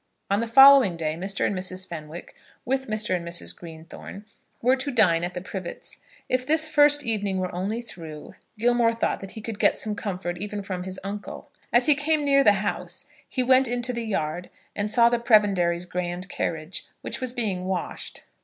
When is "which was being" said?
17.01-17.65